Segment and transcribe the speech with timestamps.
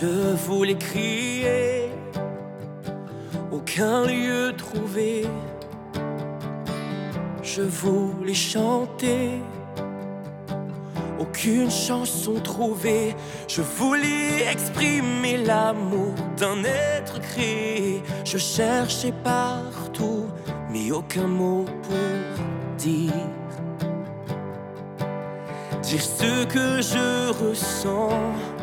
[0.00, 1.90] Je voulais crier,
[3.50, 5.26] aucun lieu trouvé.
[7.42, 9.40] Je voulais chanter,
[11.18, 13.16] aucune chanson trouvée.
[13.48, 18.00] Je voulais exprimer l'amour d'un être créé.
[18.24, 20.26] Je cherchais partout,
[20.70, 23.12] mais aucun mot pour dire.
[25.82, 28.57] Dire ce que je ressens.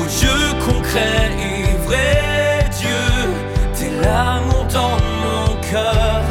[0.00, 3.04] Au Dieu concret et vrai, Dieu,
[3.74, 6.22] t'es l'amour dans mon cœur.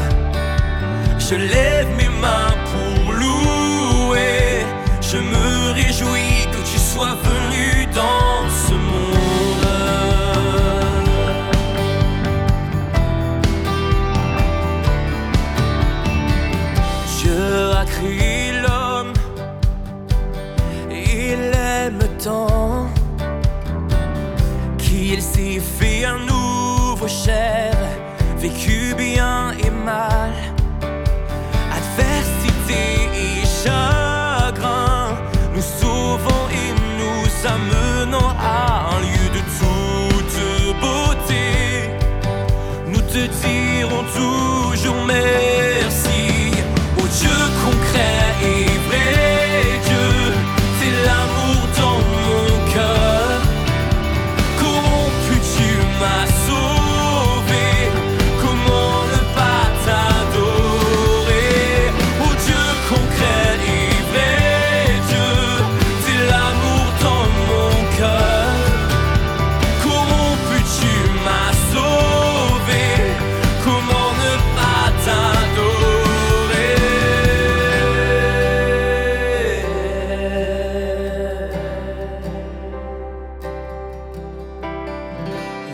[1.19, 4.65] Je lève mes mains pour louer.
[5.01, 9.29] Je me réjouis que tu sois venu dans ce monde.
[17.17, 19.13] Dieu a créé l'homme,
[20.89, 22.58] il aime tant
[25.09, 27.73] qu'il s'est fait un nouveau chair,
[28.37, 30.33] vécu bien et mal,
[31.79, 32.83] adversité
[33.15, 35.17] et chagrin,
[35.55, 40.37] nous sauvons et nous amenons à un lieu de toute
[40.79, 41.89] beauté.
[42.85, 45.48] Nous te dirons toujours merci.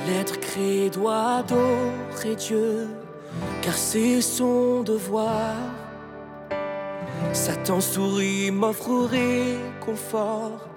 [0.08, 2.88] L'être créé doit adorer Dieu,
[3.62, 5.56] car c'est son devoir.
[7.34, 10.68] Satan sourit, m'offre réconfort,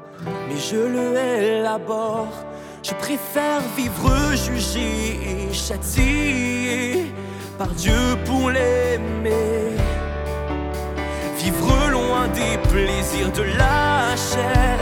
[0.49, 2.33] mais je le élabore.
[2.83, 7.13] Je préfère vivre jugé et châtié
[7.59, 9.77] par Dieu pour l'aimer.
[11.39, 14.79] Vivre loin des plaisirs de la chair